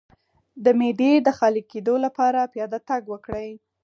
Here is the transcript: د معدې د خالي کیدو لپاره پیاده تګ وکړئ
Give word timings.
د 0.63 0.65
معدې 0.79 1.11
د 1.21 1.27
خالي 1.37 1.63
کیدو 1.71 1.95
لپاره 2.05 2.49
پیاده 2.53 2.79
تګ 2.89 3.01
وکړئ 3.09 3.49